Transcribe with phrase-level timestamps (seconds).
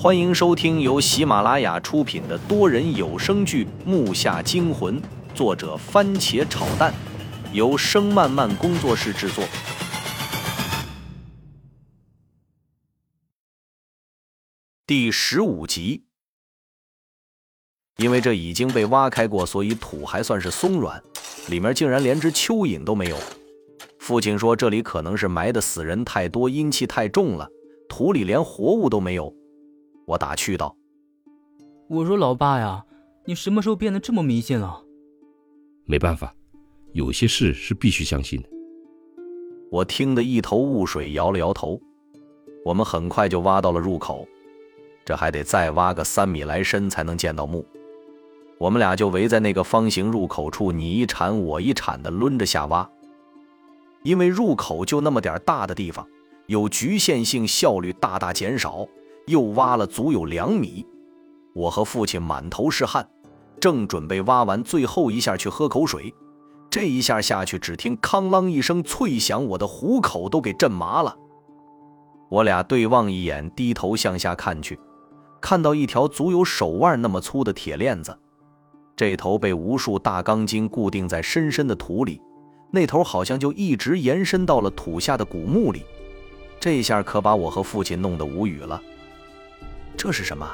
[0.00, 5.02] 欢迎收听由喜马拉雅出品的多人有声剧《木下惊魂》，
[5.34, 6.94] 作者番茄炒蛋，
[7.52, 9.44] 由声漫漫工作室制作。
[14.86, 16.04] 第十五集。
[17.96, 21.02] 因为这已经被挖开过，所以土还算是松软，
[21.48, 23.16] 里面竟然连只蚯蚓都没有。
[23.98, 27.48] 父亲说这里可能是埋的死人太多，阴气太重了，
[27.88, 29.34] 土里连活物都没有。
[30.08, 30.74] 我打趣道
[31.86, 32.82] ：“我说老爸呀，
[33.26, 34.82] 你什么时候变得这么迷信了？”
[35.84, 36.34] 没办法，
[36.94, 38.48] 有些事是必须相信的。
[39.70, 41.78] 我听得一头雾水，摇了摇头。
[42.64, 44.26] 我们很快就挖到了入口，
[45.04, 47.62] 这还得再挖个三米来深才能见到墓。
[48.56, 52.90] 我们俩就围在那个方形入口处，你一铲我一铲的抡着下挖。
[54.04, 56.08] 因为入口就那么点大的地方，
[56.46, 58.88] 有局限性，效率大大减少。
[59.28, 60.84] 又挖了足有两米，
[61.54, 63.08] 我和父亲满头是汗，
[63.60, 66.12] 正准备挖完最后一下去喝口水，
[66.70, 71.16] 这一下下去，只听“哐啷”一声脆响，我的虎口都给震麻了。
[72.30, 74.78] 我俩对望一眼，低头向下看去，
[75.40, 78.18] 看到一条足有手腕那么粗的铁链子，
[78.96, 82.20] 这头被无数大钢筋固定在深深的土里，
[82.70, 85.82] 那头好像就一直延伸到了土下的古墓里。
[86.60, 88.82] 这下可把我和父亲弄得无语了。
[89.98, 90.48] 这是什么？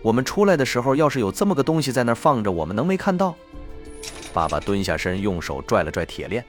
[0.00, 3.36] 我们出来的时候，要是有这么个东西在那儿放着，我们能没看到？
[4.32, 6.44] 爸爸蹲下身，用手拽了拽铁链，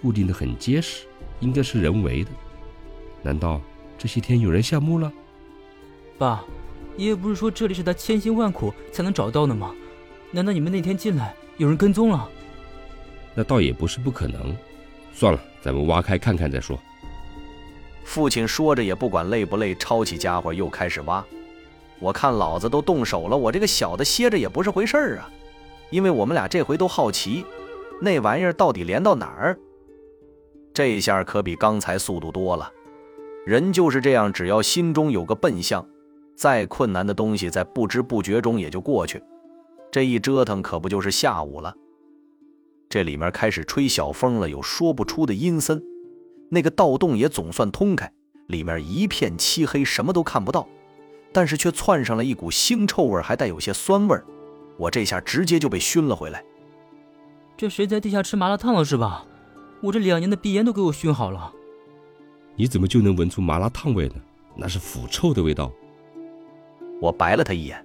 [0.00, 1.04] 固定的很结实，
[1.40, 2.30] 应该是人为的。
[3.20, 3.60] 难道
[3.98, 5.12] 这些天有人下墓了？
[6.16, 6.44] 爸，
[6.96, 9.74] 爷爷不是说这里是他千辛万苦才能找到的吗？
[10.30, 12.28] 难道你们那天进来有人跟踪了？
[13.34, 14.56] 那倒也不是不可能。
[15.12, 16.78] 算了，咱们挖开看看再说。
[18.04, 21.24] 父亲说着也不管累不累，抄起家伙又开始挖。
[21.98, 25.30] 我看老子都动手了，我这个小的歇着也不是回事儿啊。
[25.90, 27.44] 因为我们俩这回都好奇，
[28.00, 29.58] 那玩意儿到底连到哪儿？
[30.74, 32.72] 这下可比刚才速度多了。
[33.46, 35.86] 人就是这样，只要心中有个奔向，
[36.34, 39.22] 再困难的东西在不知不觉中也就过去。
[39.90, 41.74] 这一折腾可不就是下午了？
[42.88, 45.82] 这里面开始吹小风了，有说不出的阴森。
[46.54, 48.12] 那个盗洞也总算通开，
[48.48, 50.68] 里面一片漆黑，什么都看不到，
[51.32, 54.20] 但是却窜上了一股腥臭味，还带有些酸味
[54.76, 56.44] 我这下直接就被熏了回来。
[57.56, 59.24] 这谁在地下吃麻辣烫了是吧？
[59.80, 61.50] 我这两年的鼻炎都给我熏好了。
[62.54, 64.16] 你怎么就能闻出麻辣烫味呢？
[64.54, 65.72] 那是腐臭的味道。
[67.00, 67.82] 我白了他一眼。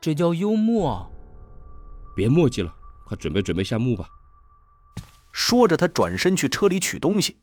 [0.00, 1.06] 这叫幽默。
[2.16, 2.74] 别墨迹了，
[3.04, 4.08] 快准备准备下墓吧。
[5.32, 7.40] 说着，他转身去车里取东西。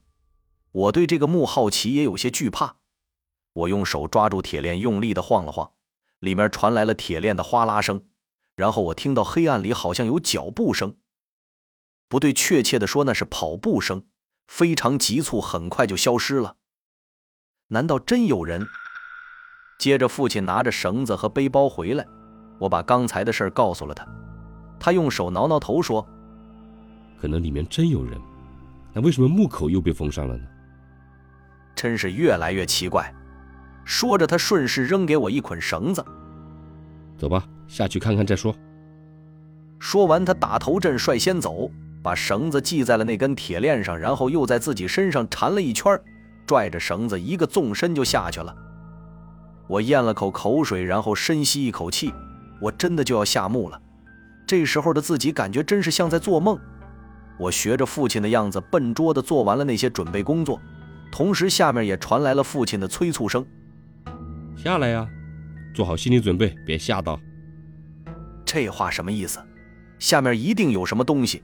[0.72, 2.78] 我对这个木好奇，也有些惧怕。
[3.54, 5.72] 我用手抓住铁链，用力的晃了晃，
[6.20, 8.06] 里面传来了铁链的哗啦声。
[8.56, 10.98] 然后我听到黑暗里好像有脚步声，
[12.08, 14.06] 不对，确切的说那是跑步声，
[14.48, 16.58] 非常急促，很快就消失了。
[17.70, 18.68] 难道真有人？
[19.80, 22.06] 接着，父亲拿着绳子和背包回来，
[22.60, 24.08] 我把刚才的事告诉了他。
[24.80, 26.08] 他用手挠挠头说。
[27.20, 28.20] 可能里面真有人，
[28.94, 30.44] 那为什么墓口又被封上了呢？
[31.76, 33.14] 真是越来越奇怪。
[33.86, 36.04] 说着，他顺势扔给我一捆绳子。
[37.18, 38.56] 走吧，下去看看再说。
[39.80, 41.70] 说完，他打头阵，率先走，
[42.04, 46.00] 把绳子系在了那根铁链上，然后又在自己身上缠了一圈，
[46.46, 48.56] 拽着绳子一个纵身就下去了。
[49.68, 52.14] 我咽了口口水，然后深吸一口气。
[52.62, 53.82] 我真的就要下墓了。
[54.46, 56.60] 这时候的自己感觉真是像在做梦。
[57.40, 60.60] 我学着父亲的样子，笨拙地做完了那些准备工作，
[61.10, 63.46] 同时下面也传来了父亲的催促声
[64.58, 65.08] ：“下来呀，
[65.74, 67.18] 做好心理准备，别吓到。”
[68.46, 69.40] 这话什么意思？
[70.00, 71.44] 下面一定有什么东西，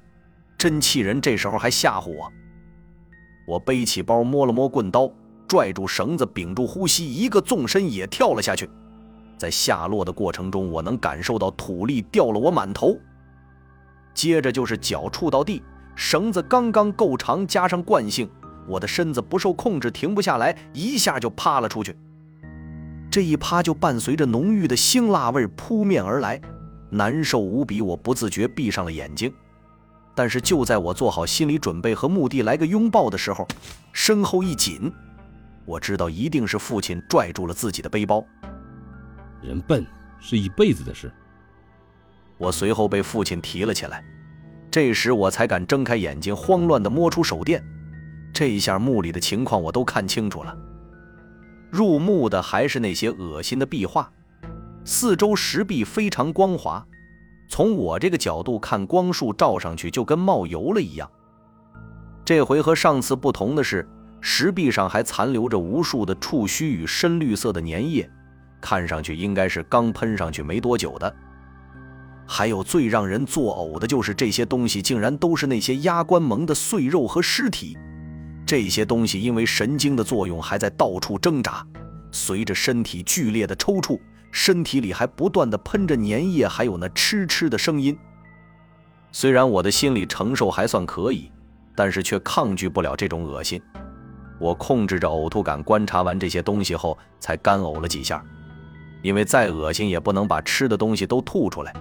[0.57, 1.22] 真气人！
[1.22, 2.31] 这时候还吓唬我。
[3.47, 5.09] 我背起包，摸了摸棍刀，
[5.47, 8.69] 拽住绳子，屏住呼吸，一个纵身也跳了下去。
[9.38, 12.98] 在下落的过程中，我能感受到土力掉了我满头，
[14.13, 15.62] 接着就是脚触到地。
[15.95, 18.30] 绳子刚刚够长，加上惯性，
[18.68, 21.97] 我的身子不受控制，停不下来，一下就趴了出去。
[23.09, 26.42] 这一趴就伴随着浓郁的辛辣味扑面而来，
[26.89, 27.81] 难受无比。
[27.81, 29.33] 我不自觉闭上了眼睛。
[30.13, 33.48] 但是就在我做好心理准备和目的来个拥抱的时候，
[33.94, 34.91] 身后一紧，
[35.65, 38.24] 我知道一定是父亲拽住了自己的背包。
[39.41, 39.86] 人笨
[40.19, 41.12] 是一辈子的事。
[42.38, 44.03] 我随后被父亲提了起来。
[44.75, 47.63] 这时我才敢睁开眼睛，慌乱地摸出手电。
[48.33, 50.54] 这一下墓里的情况我都看清楚了。
[51.72, 54.12] 入目的还是那些恶心的壁画，
[54.83, 56.86] 四周石壁非常光滑，
[57.48, 61.10] 从我这个角度看，光束照上去就跟冒油了一样。
[62.25, 63.88] 这回和上次不同的是，
[64.19, 68.12] 石壁上还残留着无数的触须与深绿色的粘液，
[68.60, 71.16] 看上去应该是刚喷上去没多久的。
[72.27, 77.77] 还有最让人作呕的就是这些东西竟然都是那些压关盟的碎肉和尸体。
[78.45, 81.66] 这些东西因为神经的作用还在到处挣扎，
[82.12, 84.00] 随着身体剧烈的抽搐，
[84.31, 87.98] 身体里还不断的喷着粘液，还有那嗤嗤的声音。
[89.12, 91.31] 虽然我的心理承受还算可以。
[91.77, 93.62] 但是却抗拒不了这种恶心，
[94.39, 98.24] 我控制着呕吐感，观察完这些东西后，才干呕了几下，
[99.01, 101.75] 因为再恶心也不能把吃的东西都吐出来。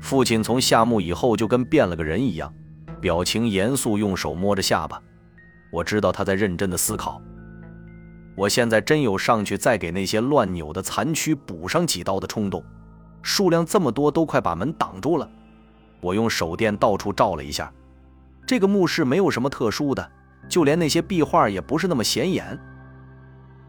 [0.00, 2.52] 父亲从下墓以后就跟变了个人一样，
[3.00, 5.00] 表情严肃，用手摸着下巴，
[5.72, 7.20] 我知道他在认真的思考。
[8.36, 12.64] 我现在真有上去再给那些乱扭的残躯补上几刀的冲动，
[13.20, 15.28] 数量这么多，都快把门挡住了。
[16.00, 17.72] 我用手电到处照了一下。
[18.46, 20.10] 这个墓室没有什么特殊的，
[20.48, 22.58] 就连那些壁画也不是那么显眼，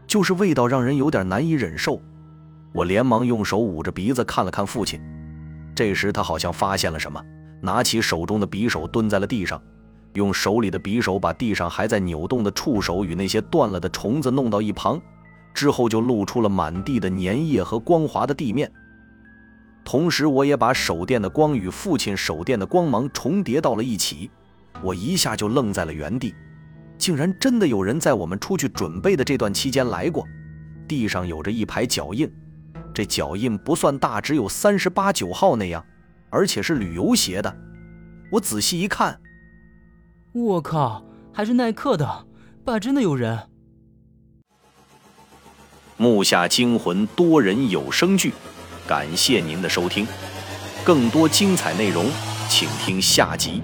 [0.06, 2.00] 就是味道让人有点难以忍受。
[2.72, 5.00] 我连忙用手捂着鼻子看了看父亲，
[5.80, 7.18] 这时他好像发现了什么，
[7.62, 9.58] 拿起手中的匕首蹲在了地上，
[10.12, 15.00] 用手里的匕首把地上还在扭动的触手与那些断了的虫子弄到一旁，
[15.54, 18.70] 之后就露出了满地的粘液和光滑的地面。
[19.82, 24.30] 同时，我也把手电的光与父亲手电的光芒重叠到了一起。
[24.82, 26.34] 我一下就愣在了原地，
[26.98, 30.28] 竟然真的有人在我们出去准备的这段期间来过。
[30.86, 32.30] 地上有着一排脚印，
[32.92, 35.84] 这脚印不算大，只有三十八九号那样，
[36.30, 37.56] 而且是旅游鞋的。
[38.32, 39.20] 我仔细一看，
[40.32, 42.26] 我靠，还是耐克的，
[42.64, 43.48] 爸真的有人！
[45.96, 48.32] 木下惊魂多人有声剧，
[48.86, 50.06] 感谢您的收听，
[50.84, 52.06] 更多精彩内容，
[52.48, 53.62] 请听下集。